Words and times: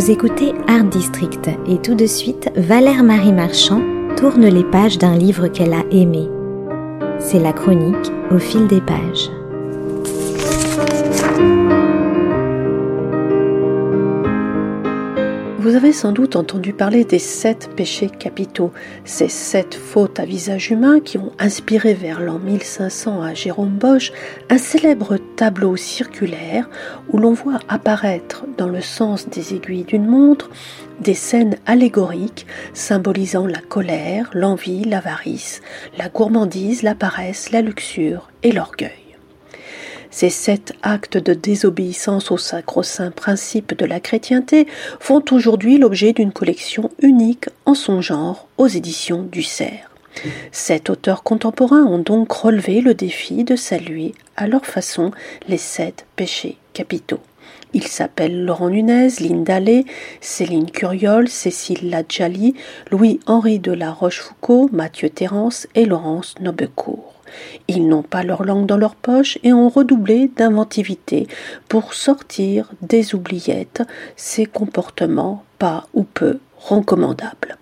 Vous 0.00 0.10
écoutez 0.10 0.54
Art 0.66 0.84
District 0.84 1.50
et 1.66 1.76
tout 1.76 1.94
de 1.94 2.06
suite, 2.06 2.50
Valère 2.56 3.02
Marie 3.02 3.34
Marchand 3.34 3.82
tourne 4.16 4.46
les 4.46 4.64
pages 4.64 4.96
d'un 4.96 5.14
livre 5.14 5.48
qu'elle 5.48 5.74
a 5.74 5.84
aimé. 5.90 6.26
C'est 7.18 7.38
la 7.38 7.52
chronique 7.52 8.10
au 8.30 8.38
fil 8.38 8.66
des 8.66 8.80
pages. 8.80 9.28
Vous 15.60 15.76
avez 15.76 15.92
sans 15.92 16.12
doute 16.12 16.36
entendu 16.36 16.72
parler 16.72 17.04
des 17.04 17.18
sept 17.18 17.68
péchés 17.76 18.08
capitaux, 18.08 18.72
ces 19.04 19.28
sept 19.28 19.74
fautes 19.74 20.18
à 20.18 20.24
visage 20.24 20.70
humain 20.70 21.00
qui 21.00 21.18
ont 21.18 21.32
inspiré 21.38 21.92
vers 21.92 22.18
l'an 22.18 22.38
1500 22.38 23.20
à 23.20 23.34
Jérôme 23.34 23.76
Bosch 23.76 24.10
un 24.48 24.56
célèbre 24.56 25.18
tableau 25.36 25.76
circulaire 25.76 26.70
où 27.10 27.18
l'on 27.18 27.34
voit 27.34 27.58
apparaître 27.68 28.46
dans 28.56 28.68
le 28.68 28.80
sens 28.80 29.28
des 29.28 29.52
aiguilles 29.52 29.84
d'une 29.84 30.06
montre 30.06 30.48
des 30.98 31.12
scènes 31.12 31.56
allégoriques 31.66 32.46
symbolisant 32.72 33.46
la 33.46 33.60
colère, 33.60 34.30
l'envie, 34.32 34.84
l'avarice, 34.84 35.60
la 35.98 36.08
gourmandise, 36.08 36.82
la 36.82 36.94
paresse, 36.94 37.50
la 37.50 37.60
luxure 37.60 38.30
et 38.42 38.52
l'orgueil. 38.52 39.09
Ces 40.10 40.30
sept 40.30 40.72
actes 40.82 41.18
de 41.18 41.34
désobéissance 41.34 42.30
au 42.30 42.36
sacro-saint 42.36 43.12
principe 43.12 43.74
de 43.74 43.86
la 43.86 44.00
chrétienté 44.00 44.66
font 44.98 45.22
aujourd'hui 45.30 45.78
l'objet 45.78 46.12
d'une 46.12 46.32
collection 46.32 46.90
unique 47.00 47.48
en 47.64 47.74
son 47.74 48.00
genre 48.00 48.48
aux 48.58 48.66
éditions 48.66 49.22
du 49.22 49.42
Cerf. 49.42 49.90
Sept 50.50 50.90
auteurs 50.90 51.22
contemporains 51.22 51.84
ont 51.84 51.98
donc 51.98 52.32
relevé 52.32 52.80
le 52.80 52.94
défi 52.94 53.44
de 53.44 53.54
saluer 53.54 54.14
à 54.36 54.48
leur 54.48 54.66
façon 54.66 55.12
les 55.48 55.56
sept 55.56 56.06
péchés 56.16 56.56
capitaux. 56.72 57.20
Ils 57.72 57.86
s'appellent 57.86 58.44
Laurent 58.44 58.70
Nunez, 58.70 59.08
Linda 59.20 59.60
Lay, 59.60 59.84
Céline 60.20 60.70
Curiol, 60.70 61.28
Cécile 61.28 61.88
Ladjali, 61.88 62.54
Louis-Henri 62.90 63.60
de 63.60 63.72
la 63.72 63.92
Rochefoucauld, 63.92 64.72
Mathieu 64.72 65.08
Terrence 65.08 65.68
et 65.76 65.86
Laurence 65.86 66.34
Nobecourt. 66.40 67.19
Ils 67.68 67.88
n'ont 67.88 68.02
pas 68.02 68.22
leur 68.22 68.44
langue 68.44 68.66
dans 68.66 68.76
leur 68.76 68.94
poche 68.94 69.38
et 69.42 69.52
ont 69.52 69.68
redoublé 69.68 70.30
d'inventivité 70.36 71.26
pour 71.68 71.94
sortir 71.94 72.70
des 72.82 73.14
oubliettes 73.14 73.82
ces 74.16 74.46
comportements 74.46 75.44
pas 75.58 75.86
ou 75.94 76.04
peu 76.04 76.38
recommandables. 76.58 77.56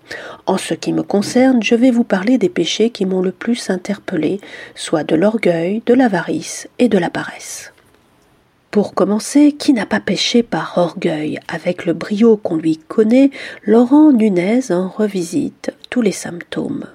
En 0.45 0.57
ce 0.57 0.73
qui 0.73 0.93
me 0.93 1.03
concerne, 1.03 1.63
je 1.63 1.75
vais 1.75 1.91
vous 1.91 2.03
parler 2.03 2.37
des 2.37 2.49
péchés 2.49 2.89
qui 2.89 3.05
m'ont 3.05 3.21
le 3.21 3.31
plus 3.31 3.69
interpellé, 3.69 4.39
soit 4.75 5.03
de 5.03 5.15
l'orgueil, 5.15 5.81
de 5.85 5.93
l'avarice 5.93 6.67
et 6.79 6.89
de 6.89 6.97
la 6.97 7.09
paresse. 7.09 7.71
Pour 8.71 8.93
commencer, 8.93 9.53
qui 9.53 9.73
n'a 9.73 9.87
pas 9.87 9.99
péché 9.99 10.43
par 10.43 10.77
orgueil? 10.77 11.39
Avec 11.47 11.85
le 11.85 11.93
brio 11.93 12.37
qu'on 12.37 12.55
lui 12.55 12.77
connaît, 12.77 13.31
Laurent 13.63 14.11
Nunez 14.11 14.71
en 14.71 14.87
revisite 14.89 15.73
tous 15.89 16.01
les 16.01 16.11
symptômes. 16.11 16.85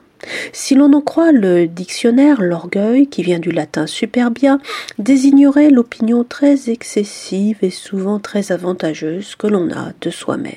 Si 0.53 0.75
l'on 0.75 0.93
en 0.93 1.01
croit 1.01 1.33
le 1.33 1.67
dictionnaire, 1.67 2.41
l'orgueil, 2.41 3.07
qui 3.09 3.23
vient 3.23 3.39
du 3.39 3.51
latin 3.51 3.87
superbia, 3.87 4.59
désignerait 4.99 5.71
l'opinion 5.71 6.25
très 6.25 6.71
excessive 6.71 7.59
et 7.63 7.71
souvent 7.71 8.19
très 8.19 8.53
avantageuse 8.53 9.35
que 9.37 9.47
l'on 9.47 9.71
a 9.71 9.93
de 10.01 10.11
soi-même. 10.11 10.55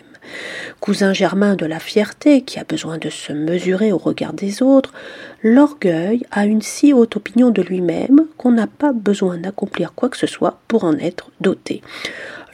Cousin 0.79 1.13
germain 1.13 1.55
de 1.55 1.65
la 1.65 1.79
fierté, 1.79 2.41
qui 2.41 2.59
a 2.59 2.63
besoin 2.63 2.97
de 2.97 3.09
se 3.09 3.33
mesurer 3.33 3.91
au 3.91 3.97
regard 3.97 4.33
des 4.33 4.61
autres, 4.61 4.93
l'orgueil 5.41 6.23
a 6.31 6.45
une 6.45 6.61
si 6.61 6.93
haute 6.93 7.15
opinion 7.15 7.49
de 7.49 7.61
lui-même 7.61 8.25
qu'on 8.37 8.51
n'a 8.51 8.67
pas 8.67 8.91
besoin 8.91 9.37
d'accomplir 9.37 9.93
quoi 9.93 10.09
que 10.09 10.17
ce 10.17 10.27
soit 10.27 10.59
pour 10.67 10.83
en 10.83 10.97
être 10.97 11.31
doté. 11.41 11.81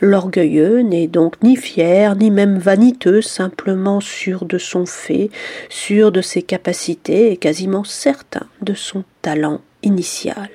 L'orgueilleux 0.01 0.79
n'est 0.79 1.07
donc 1.07 1.41
ni 1.43 1.55
fier, 1.55 2.15
ni 2.15 2.31
même 2.31 2.57
vaniteux, 2.57 3.21
simplement 3.21 4.01
sûr 4.01 4.45
de 4.45 4.57
son 4.57 4.85
fait, 4.85 5.29
sûr 5.69 6.11
de 6.11 6.21
ses 6.21 6.41
capacités 6.41 7.31
et 7.31 7.37
quasiment 7.37 7.83
certain 7.83 8.47
de 8.61 8.73
son 8.73 9.03
talent 9.21 9.61
initial. 9.81 10.49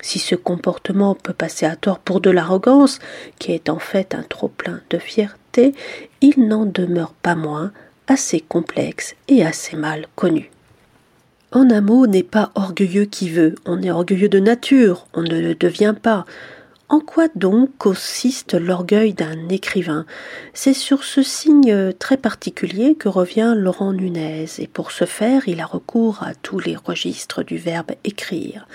Si 0.00 0.18
ce 0.18 0.34
comportement 0.34 1.14
peut 1.14 1.32
passer 1.32 1.66
à 1.66 1.76
tort 1.76 1.98
pour 1.98 2.20
de 2.20 2.30
l'arrogance, 2.30 2.98
qui 3.38 3.52
est 3.52 3.70
en 3.70 3.78
fait 3.78 4.14
un 4.14 4.22
trop-plein 4.22 4.80
de 4.90 4.98
fierté, 4.98 5.74
il 6.20 6.46
n'en 6.46 6.66
demeure 6.66 7.12
pas 7.14 7.34
moins 7.34 7.72
assez 8.08 8.40
complexe 8.40 9.14
et 9.28 9.44
assez 9.44 9.76
mal 9.76 10.06
connu. 10.16 10.50
En 11.52 11.70
un 11.70 11.82
mot, 11.82 12.06
n'est 12.06 12.22
pas 12.22 12.50
orgueilleux 12.54 13.04
qui 13.04 13.28
veut, 13.28 13.54
on 13.66 13.82
est 13.82 13.90
orgueilleux 13.90 14.30
de 14.30 14.40
nature, 14.40 15.06
on 15.12 15.22
ne 15.22 15.38
le 15.38 15.54
devient 15.54 15.94
pas. 16.00 16.24
En 16.88 17.00
quoi 17.00 17.28
donc 17.34 17.70
consiste 17.78 18.52
l'orgueil 18.52 19.14
d'un 19.14 19.48
écrivain? 19.48 20.04
C'est 20.52 20.74
sur 20.74 21.04
ce 21.04 21.22
signe 21.22 21.92
très 21.94 22.18
particulier 22.18 22.94
que 22.94 23.08
revient 23.08 23.54
Laurent 23.56 23.94
Nunez, 23.94 24.46
et 24.58 24.66
pour 24.66 24.90
ce 24.90 25.06
faire, 25.06 25.48
il 25.48 25.60
a 25.60 25.66
recours 25.66 26.22
à 26.22 26.34
tous 26.34 26.58
les 26.58 26.76
registres 26.76 27.42
du 27.42 27.56
verbe 27.56 27.92
écrire. 28.04 28.66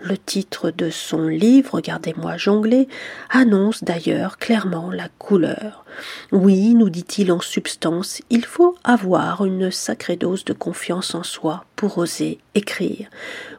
Le 0.00 0.16
titre 0.16 0.70
de 0.70 0.88
son 0.90 1.26
livre, 1.26 1.74
Regardez-moi 1.74 2.36
jongler, 2.36 2.86
annonce 3.30 3.82
d'ailleurs 3.82 4.38
clairement 4.38 4.90
la 4.90 5.08
couleur. 5.18 5.83
Oui, 6.32 6.74
nous 6.74 6.90
dit-il 6.90 7.32
en 7.32 7.40
substance, 7.40 8.22
il 8.30 8.44
faut 8.44 8.76
avoir 8.84 9.44
une 9.44 9.70
sacrée 9.70 10.16
dose 10.16 10.44
de 10.44 10.52
confiance 10.52 11.14
en 11.14 11.22
soi 11.22 11.64
pour 11.76 11.98
oser 11.98 12.38
écrire. 12.54 13.08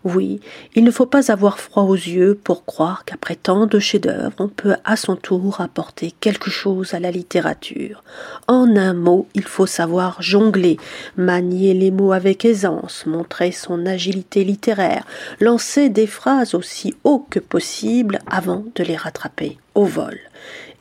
Oui, 0.04 0.40
il 0.74 0.84
ne 0.84 0.92
faut 0.92 1.06
pas 1.06 1.32
avoir 1.32 1.60
froid 1.60 1.84
aux 1.84 1.96
yeux 1.96 2.40
pour 2.42 2.66
croire 2.66 3.04
qu'après 3.06 3.36
tant 3.36 3.66
de 3.66 3.80
chefs-d'œuvre, 3.80 4.36
on 4.40 4.48
peut 4.48 4.76
à 4.84 4.96
son 4.96 5.16
tour 5.16 5.62
apporter 5.62 6.12
quelque 6.12 6.50
chose 6.50 6.94
à 6.94 7.00
la 7.00 7.12
littérature. 7.12 8.04
En 8.48 8.76
un 8.76 8.94
mot, 8.94 9.28
il 9.34 9.44
faut 9.44 9.66
savoir 9.66 10.22
jongler, 10.22 10.78
manier 11.18 11.74
les 11.74 11.92
mots 11.92 12.14
avec 12.14 12.46
aisance, 12.46 13.06
montrer 13.06 13.52
son 13.52 13.86
agilité 13.86 14.44
littéraire, 14.44 15.06
lancer 15.40 15.90
des 15.90 16.08
phrases 16.08 16.54
aussi 16.54 16.96
haut 17.04 17.26
que 17.30 17.40
possible 17.40 18.20
avant 18.28 18.66
de 18.76 18.84
les 18.84 18.96
rattraper 18.96 19.58
au 19.76 19.86
vol. 19.86 20.20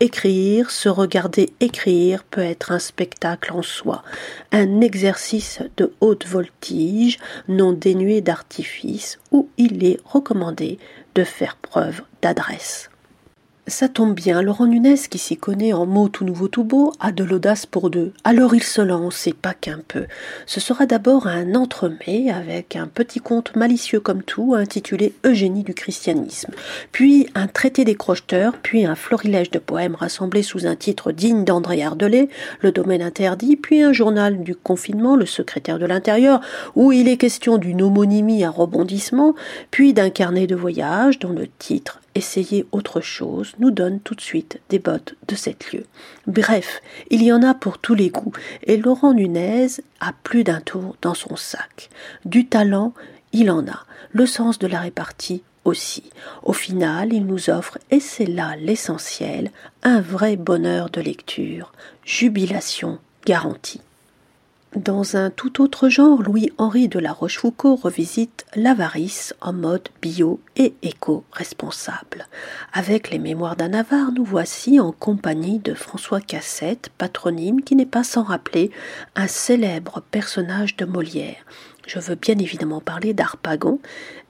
Écrire, 0.01 0.71
se 0.71 0.89
regarder 0.89 1.53
écrire 1.61 2.25
peut 2.25 2.41
être 2.41 2.73
un 2.73 2.79
spectacle 2.79 3.53
en 3.53 3.63
soi, 3.63 4.03
un 4.51 4.81
exercice 4.81 5.61
de 5.77 5.93
haute 6.01 6.27
voltige, 6.27 7.19
non 7.47 7.73
dénué 7.73 8.21
d'artifice, 8.21 9.19
où 9.31 9.49
il 9.57 9.85
est 9.85 10.01
recommandé 10.05 10.79
de 11.15 11.23
faire 11.23 11.57
preuve 11.57 12.03
d'adresse. 12.23 12.91
Ça 13.67 13.89
tombe 13.89 14.15
bien, 14.15 14.43
Laurent 14.43 14.67
Nunez, 14.67 14.99
qui 15.09 15.17
s'y 15.17 15.39
connaît 15.39 15.73
en 15.73 15.87
mots 15.87 16.11
tout 16.11 16.27
nouveau 16.27 16.49
tout 16.49 16.65
beau, 16.65 16.93
a 17.01 17.13
de 17.13 17.25
l'audace 17.25 17.65
pour 17.65 17.89
deux. 17.89 18.13
Alors 18.23 18.55
il 18.55 18.63
se 18.63 18.83
lance, 18.83 19.27
et 19.27 19.33
pas 19.33 19.55
qu'un 19.55 19.81
peu. 19.89 20.05
Ce 20.45 20.61
sera 20.61 20.85
d'abord 20.85 21.29
un 21.29 21.55
entremets 21.55 22.31
avec 22.31 22.77
un 22.77 22.87
petit 22.87 23.21
conte 23.21 23.57
malicieux 23.57 24.01
comme 24.01 24.23
tout, 24.23 24.55
intitulé 24.55 25.15
Eugénie 25.25 25.63
du 25.63 25.73
christianisme, 25.73 26.53
puis 26.93 27.27
un 27.35 27.47
traité 27.47 27.87
des 27.87 27.95
crocheteurs, 27.95 28.53
puis 28.63 28.85
un 28.85 28.95
florilège 28.95 29.51
de 29.51 29.59
poèmes 29.59 29.95
rassemblés 29.95 30.43
sous 30.43 30.67
un 30.67 30.77
titre 30.77 31.11
digne 31.11 31.47
d'André 31.47 31.83
Ardelais, 31.83 32.29
Le 32.61 32.71
domaine 32.71 33.01
interdit, 33.01 33.57
puis 33.57 33.83
un 33.83 33.95
journal 33.95 34.43
du 34.43 34.55
confinement, 34.55 35.17
Le 35.17 35.25
secrétaire 35.25 35.79
de 35.79 35.87
l'intérieur, 35.87 36.43
où 36.75 36.93
il 36.93 37.09
est 37.09 37.17
question 37.17 37.57
d'une 37.57 37.81
homonymie 37.81 38.45
à 38.45 38.51
rebondissement, 38.51 39.35
puis 39.71 39.95
d'un 39.95 40.11
carnet 40.11 40.47
de 40.47 40.55
voyage 40.55 41.19
dont 41.19 41.33
le 41.33 41.49
titre 41.59 42.01
essayer 42.15 42.67
autre 42.73 43.01
chose 43.01 43.55
nous 43.59 43.71
donne 43.71 44.01
tout 44.01 44.15
de 44.15 44.21
suite 44.21 44.61
des 44.69 44.79
bottes 44.79 45.15
de 45.29 45.35
sept 45.35 45.73
lieux. 45.73 45.87
Bref, 46.27 46.81
il 47.11 47.23
y 47.23 47.33
en 47.33 47.43
a 47.43 47.55
pour 47.55 47.79
tous 47.79 47.95
les 47.95 48.11
goûts, 48.11 48.33
et 48.65 48.77
Laurent 48.77 49.15
Nunez 49.15 49.67
a 50.01 50.13
plus 50.23 50.45
d'un 50.45 50.61
tour 50.61 50.97
dans 51.03 51.15
son 51.15 51.37
sac. 51.37 51.91
Du 52.25 52.47
talent, 52.47 52.93
il 53.33 53.51
en 53.51 53.67
a, 53.67 53.85
le 54.13 54.27
sens 54.27 54.59
de 54.59 54.67
la 54.67 54.81
répartie 54.81 55.43
aussi. 55.65 56.05
Au 56.43 56.53
final, 56.53 57.13
il 57.13 57.27
nous 57.27 57.51
offre, 57.51 57.79
et 57.91 58.01
c'est 58.01 58.27
là 58.27 58.57
l'essentiel, 58.57 59.51
un 59.83 60.01
vrai 60.01 60.37
bonheur 60.37 60.91
de 60.91 61.01
lecture, 61.01 61.73
jubilation 62.05 62.99
garantie. 63.25 63.81
Dans 64.75 65.15
un 65.15 65.31
tout 65.31 65.63
autre 65.63 65.89
genre, 65.89 66.21
Louis-Henri 66.21 66.89
de 66.89 66.99
la 66.99 67.13
Rochefoucauld 67.13 67.79
revisite 67.79 68.45
l'avarice 68.57 69.33
en 69.41 69.53
mode 69.53 69.89
bio 70.03 70.41
et 70.57 70.75
éco-responsable. 70.83 72.27
Avec 72.73 73.11
les 73.11 73.21
mémoires 73.21 73.55
d'un 73.55 73.73
avare, 73.73 74.11
nous 74.11 74.25
voici 74.25 74.81
en 74.81 74.91
compagnie 74.91 75.61
de 75.61 75.75
François 75.75 76.21
Cassette, 76.21 76.91
patronyme 76.99 77.63
qui 77.63 77.77
n'est 77.77 77.87
pas 77.87 78.03
sans 78.03 78.25
rappeler 78.25 78.73
un 79.15 79.29
célèbre 79.29 80.03
personnage 80.11 80.75
de 80.75 80.87
Molière. 80.87 81.45
Je 81.87 82.01
veux 82.01 82.17
bien 82.17 82.39
évidemment 82.39 82.81
parler 82.81 83.15
d'Arpagon 83.15 83.79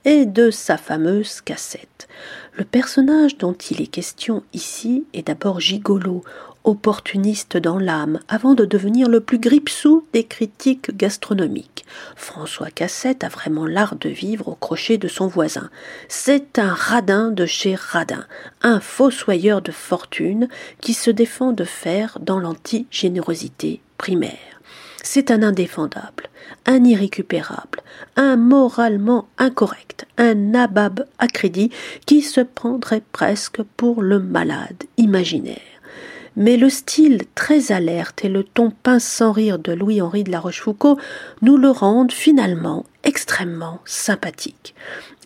et 0.04 0.26
de 0.26 0.50
sa 0.50 0.76
fameuse 0.76 1.40
cassette. 1.40 2.06
Le 2.52 2.64
personnage 2.64 3.38
dont 3.38 3.54
il 3.54 3.80
est 3.80 3.86
question 3.86 4.42
ici 4.52 5.06
est 5.14 5.28
d'abord 5.28 5.60
gigolo, 5.60 6.22
opportuniste 6.64 7.56
dans 7.56 7.78
l'âme 7.78 8.20
avant 8.28 8.54
de 8.54 8.64
devenir 8.64 9.08
le 9.08 9.20
plus 9.20 9.38
gripsou 9.38 10.06
des 10.12 10.24
critiques 10.24 10.96
gastronomiques. 10.96 11.84
François 12.16 12.70
Cassette 12.70 13.22
a 13.22 13.28
vraiment 13.28 13.66
l'art 13.66 13.96
de 13.96 14.08
vivre 14.08 14.48
au 14.48 14.54
crochet 14.54 14.98
de 14.98 15.08
son 15.08 15.26
voisin. 15.26 15.70
C'est 16.08 16.58
un 16.58 16.72
radin 16.72 17.30
de 17.30 17.46
chez 17.46 17.74
radin, 17.74 18.24
un 18.62 18.80
fossoyeur 18.80 19.62
de 19.62 19.72
fortune 19.72 20.48
qui 20.80 20.94
se 20.94 21.10
défend 21.10 21.52
de 21.52 21.64
faire 21.64 22.18
dans 22.20 22.40
l'anti-générosité 22.40 23.80
primaire. 23.98 24.60
C'est 25.02 25.30
un 25.30 25.42
indéfendable, 25.42 26.30
un 26.64 26.82
irrécupérable, 26.82 27.82
un 28.16 28.36
moralement 28.36 29.28
incorrect, 29.36 30.06
un 30.16 30.34
nabab 30.34 31.04
à 31.18 31.28
crédit 31.28 31.70
qui 32.06 32.22
se 32.22 32.40
prendrait 32.40 33.02
presque 33.12 33.62
pour 33.76 34.00
le 34.00 34.18
malade 34.18 34.84
imaginaire 34.96 35.73
mais 36.36 36.56
le 36.56 36.68
style 36.68 37.22
très 37.34 37.72
alerte 37.72 38.24
et 38.24 38.28
le 38.28 38.44
ton 38.44 38.70
pince 38.70 39.04
sans 39.04 39.32
rire 39.32 39.58
de 39.58 39.72
Louis-Henri 39.72 40.24
de 40.24 40.30
la 40.30 40.40
Rochefoucauld 40.40 40.98
nous 41.42 41.56
le 41.56 41.70
rendent 41.70 42.12
finalement 42.12 42.84
extrêmement 43.04 43.80
sympathique. 43.84 44.74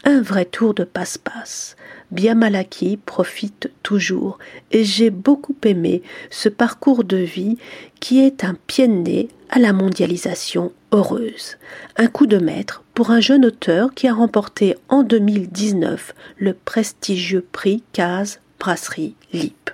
Un 0.05 0.21
vrai 0.21 0.45
tour 0.45 0.75
de 0.75 0.85
passe-passe. 0.85 1.77
Biamalaki 2.11 2.97
profite 2.97 3.71
toujours, 3.83 4.39
et 4.71 4.85
j'ai 4.85 5.11
beaucoup 5.11 5.57
aimé 5.65 6.03
ce 6.31 6.49
parcours 6.49 7.05
de 7.05 7.17
vie 7.17 7.59
qui 8.01 8.21
est 8.21 8.45
un 8.45 8.57
pied 8.67 8.89
de 8.89 9.29
à 9.51 9.59
la 9.59 9.73
mondialisation 9.73 10.73
heureuse. 10.93 11.57
Un 11.97 12.07
coup 12.07 12.27
de 12.27 12.39
maître 12.39 12.83
pour 12.95 13.11
un 13.11 13.21
jeune 13.21 13.45
auteur 13.45 13.93
qui 13.95 14.09
a 14.09 14.15
remporté 14.15 14.77
en 14.89 15.03
2019 15.03 16.15
le 16.37 16.55
prestigieux 16.55 17.45
prix 17.53 17.83
Case 17.93 18.41
Brasserie 18.59 19.15
Lip. 19.33 19.71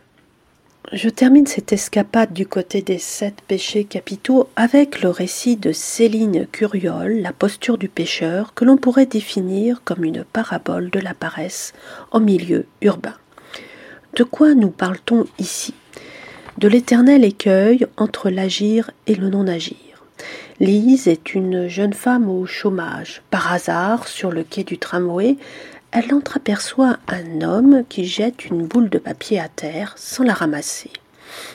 Je 0.93 1.09
termine 1.09 1.47
cette 1.47 1.73
escapade 1.73 2.35
du 2.35 2.47
côté 2.47 2.83
des 2.83 2.99
sept 2.99 3.41
péchés 3.49 3.85
capitaux 3.85 4.51
avec 4.55 5.01
le 5.01 5.09
récit 5.09 5.57
de 5.57 5.73
Céline 5.73 6.47
Curiol, 6.47 7.21
La 7.23 7.33
posture 7.33 7.79
du 7.79 7.89
pécheur, 7.89 8.53
que 8.55 8.67
l'on 8.67 8.77
pourrait 8.77 9.07
définir 9.07 9.81
comme 9.85 10.05
une 10.05 10.25
parabole 10.25 10.91
de 10.91 11.01
la 11.01 11.15
paresse 11.15 11.73
en 12.13 12.21
milieu 12.21 12.67
urbain. 12.83 13.15
De 14.15 14.25
quoi 14.25 14.55
nous 14.55 14.71
parle-t-on 14.71 15.25
ici? 15.39 15.73
De 16.59 16.69
l'éternel 16.69 17.25
écueil 17.25 17.87
entre 17.97 18.29
l'agir 18.29 18.91
et 19.07 19.15
le 19.15 19.31
non-agir. 19.31 19.77
Lise 20.61 21.09
est 21.09 21.35
une 21.35 21.67
jeune 21.67 21.95
femme 21.95 22.29
au 22.29 22.47
chômage. 22.47 23.23
Par 23.31 23.53
hasard, 23.53 24.07
sur 24.07 24.31
le 24.31 24.45
quai 24.45 24.63
du 24.63 24.79
tramway, 24.79 25.37
elle 25.95 26.13
entreaperçoit 26.13 26.99
un 27.07 27.43
homme 27.43 27.85
qui 27.89 28.05
jette 28.05 28.47
une 28.47 28.67
boule 28.67 28.91
de 28.91 28.99
papier 28.99 29.39
à 29.39 29.49
terre 29.49 29.95
sans 29.97 30.25
la 30.25 30.35
ramasser. 30.35 30.91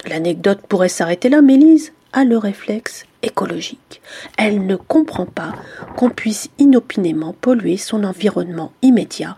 L'anecdote 0.07 0.61
pourrait 0.67 0.87
s'arrêter 0.87 1.27
là, 1.27 1.41
mais 1.41 1.57
Lise 1.57 1.91
a 2.13 2.23
le 2.23 2.37
réflexe 2.37 3.05
écologique. 3.21 4.01
Elle 4.37 4.65
ne 4.65 4.77
comprend 4.77 5.25
pas 5.25 5.53
qu'on 5.97 6.09
puisse 6.09 6.49
inopinément 6.57 7.33
polluer 7.33 7.75
son 7.75 8.05
environnement 8.05 8.71
immédiat 8.81 9.35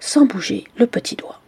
sans 0.00 0.26
bouger 0.26 0.64
le 0.76 0.88
petit 0.88 1.14
doigt. 1.14 1.40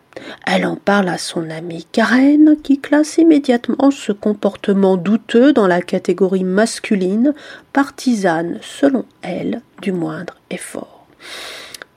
Elle 0.47 0.65
en 0.65 0.77
parle 0.77 1.09
à 1.09 1.19
son 1.19 1.51
amie 1.51 1.87
Karen, 1.91 2.57
qui 2.63 2.79
classe 2.79 3.19
immédiatement 3.19 3.91
ce 3.91 4.13
comportement 4.13 4.97
douteux 4.97 5.53
dans 5.53 5.67
la 5.67 5.83
catégorie 5.83 6.45
masculine, 6.45 7.35
partisane, 7.73 8.59
selon 8.63 9.05
elle, 9.23 9.63
du 9.83 9.91
moindre 9.91 10.37
effort. 10.51 11.07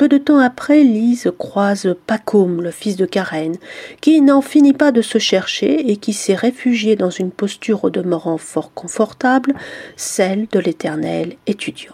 Peu 0.01 0.09
de 0.09 0.17
temps 0.17 0.39
après, 0.39 0.83
Lise 0.83 1.31
croise 1.37 1.95
Pacôme, 2.07 2.63
le 2.63 2.71
fils 2.71 2.95
de 2.95 3.05
Karen, 3.05 3.55
qui 4.01 4.19
n'en 4.21 4.41
finit 4.41 4.73
pas 4.73 4.91
de 4.91 5.03
se 5.03 5.19
chercher 5.19 5.91
et 5.91 5.97
qui 5.97 6.13
s'est 6.13 6.33
réfugié 6.33 6.95
dans 6.95 7.11
une 7.11 7.29
posture 7.29 7.83
au 7.83 7.91
demeurant 7.91 8.39
fort 8.39 8.73
confortable, 8.73 9.53
celle 9.97 10.47
de 10.47 10.57
l'éternel 10.57 11.35
étudiant. 11.45 11.93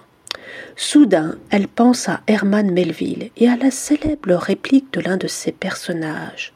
Soudain, 0.77 1.35
elle 1.49 1.67
pense 1.67 2.07
à 2.07 2.21
Herman 2.27 2.71
Melville 2.71 3.29
et 3.35 3.49
à 3.49 3.57
la 3.57 3.71
célèbre 3.71 4.35
réplique 4.35 4.93
de 4.93 5.01
l'un 5.01 5.17
de 5.17 5.27
ses 5.27 5.51
personnages. 5.51 6.53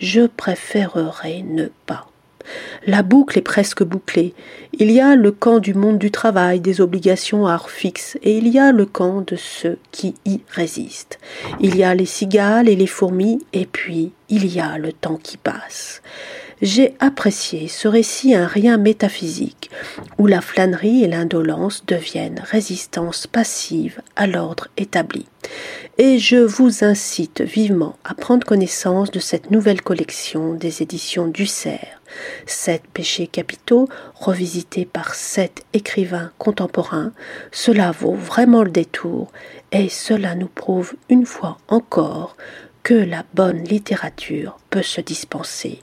Je 0.00 0.26
préférerais 0.26 1.44
ne 1.46 1.68
pas. 1.86 2.07
La 2.86 3.02
boucle 3.02 3.38
est 3.38 3.42
presque 3.42 3.82
bouclée. 3.82 4.34
Il 4.72 4.90
y 4.90 5.00
a 5.00 5.16
le 5.16 5.32
camp 5.32 5.58
du 5.58 5.74
monde 5.74 5.98
du 5.98 6.10
travail, 6.10 6.60
des 6.60 6.80
obligations 6.80 7.46
à 7.46 7.54
heure 7.54 7.70
fixe, 7.70 8.18
et 8.22 8.36
il 8.36 8.48
y 8.48 8.58
a 8.58 8.72
le 8.72 8.86
camp 8.86 9.22
de 9.26 9.36
ceux 9.36 9.78
qui 9.90 10.14
y 10.24 10.40
résistent. 10.48 11.18
Il 11.60 11.76
y 11.76 11.84
a 11.84 11.94
les 11.94 12.06
cigales 12.06 12.68
et 12.68 12.76
les 12.76 12.86
fourmis, 12.86 13.44
et 13.52 13.66
puis 13.66 14.12
il 14.28 14.46
y 14.46 14.60
a 14.60 14.78
le 14.78 14.92
temps 14.92 15.18
qui 15.22 15.36
passe. 15.36 16.02
J'ai 16.60 16.96
apprécié 16.98 17.68
ce 17.68 17.86
récit 17.86 18.34
un 18.34 18.48
rien 18.48 18.78
métaphysique, 18.78 19.70
où 20.18 20.26
la 20.26 20.40
flânerie 20.40 21.04
et 21.04 21.08
l'indolence 21.08 21.86
deviennent 21.86 22.42
résistance 22.44 23.28
passive 23.28 24.02
à 24.16 24.26
l'ordre 24.26 24.66
établi. 24.76 25.26
Et 25.98 26.18
je 26.18 26.36
vous 26.36 26.82
incite 26.82 27.42
vivement 27.42 27.96
à 28.02 28.14
prendre 28.14 28.44
connaissance 28.44 29.12
de 29.12 29.20
cette 29.20 29.52
nouvelle 29.52 29.82
collection 29.82 30.54
des 30.54 30.82
éditions 30.82 31.28
du 31.28 31.46
Cerf. 31.46 32.00
Sept 32.46 32.82
péchés 32.92 33.28
capitaux, 33.28 33.88
revisités 34.14 34.84
par 34.84 35.14
sept 35.14 35.64
écrivains 35.74 36.32
contemporains, 36.38 37.12
cela 37.52 37.92
vaut 37.92 38.14
vraiment 38.14 38.64
le 38.64 38.70
détour, 38.70 39.30
et 39.70 39.88
cela 39.88 40.34
nous 40.34 40.48
prouve 40.48 40.94
une 41.08 41.26
fois 41.26 41.58
encore 41.68 42.36
que 42.82 42.94
la 42.94 43.24
bonne 43.34 43.62
littérature 43.62 44.58
peut 44.70 44.82
se 44.82 45.00
dispenser 45.00 45.82